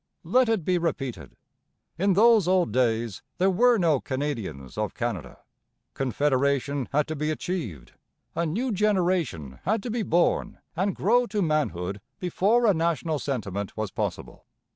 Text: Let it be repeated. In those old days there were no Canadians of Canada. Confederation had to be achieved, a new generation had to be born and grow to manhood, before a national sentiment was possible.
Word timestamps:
Let 0.23 0.49
it 0.49 0.65
be 0.65 0.79
repeated. 0.79 1.35
In 1.95 2.13
those 2.13 2.47
old 2.47 2.71
days 2.71 3.21
there 3.37 3.51
were 3.51 3.77
no 3.77 3.99
Canadians 3.99 4.75
of 4.75 4.95
Canada. 4.95 5.37
Confederation 5.93 6.89
had 6.91 7.05
to 7.07 7.15
be 7.15 7.29
achieved, 7.29 7.91
a 8.33 8.43
new 8.47 8.71
generation 8.71 9.59
had 9.61 9.83
to 9.83 9.91
be 9.91 10.01
born 10.01 10.57
and 10.75 10.95
grow 10.95 11.27
to 11.27 11.43
manhood, 11.43 12.01
before 12.19 12.65
a 12.65 12.73
national 12.73 13.19
sentiment 13.19 13.77
was 13.77 13.91
possible. 13.91 14.47